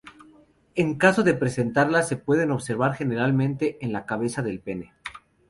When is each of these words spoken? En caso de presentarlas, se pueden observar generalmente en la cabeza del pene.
En 0.73 0.95
caso 0.95 1.21
de 1.21 1.35
presentarlas, 1.35 2.07
se 2.07 2.17
pueden 2.17 2.49
observar 2.49 2.95
generalmente 2.95 3.77
en 3.85 3.93
la 3.93 4.07
cabeza 4.07 4.41
del 4.41 4.59
pene. 4.59 4.93